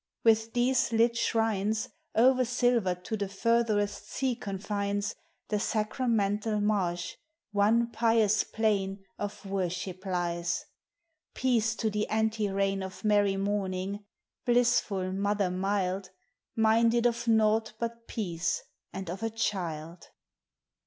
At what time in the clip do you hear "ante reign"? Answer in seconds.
12.07-12.81